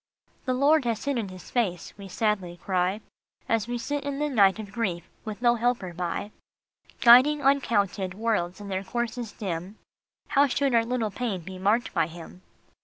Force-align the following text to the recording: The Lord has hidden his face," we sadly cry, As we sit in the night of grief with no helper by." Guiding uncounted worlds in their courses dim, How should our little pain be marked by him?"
The 0.45 0.55
Lord 0.55 0.85
has 0.85 1.05
hidden 1.05 1.29
his 1.29 1.51
face," 1.51 1.93
we 1.95 2.07
sadly 2.07 2.57
cry, 2.57 3.01
As 3.47 3.67
we 3.67 3.77
sit 3.77 4.03
in 4.03 4.17
the 4.17 4.29
night 4.29 4.57
of 4.57 4.71
grief 4.71 5.07
with 5.23 5.43
no 5.43 5.53
helper 5.57 5.93
by." 5.93 6.31
Guiding 7.01 7.43
uncounted 7.43 8.15
worlds 8.15 8.59
in 8.59 8.69
their 8.69 8.83
courses 8.83 9.31
dim, 9.31 9.77
How 10.29 10.47
should 10.47 10.73
our 10.73 10.83
little 10.85 11.11
pain 11.11 11.41
be 11.41 11.59
marked 11.59 11.93
by 11.93 12.07
him?" 12.07 12.41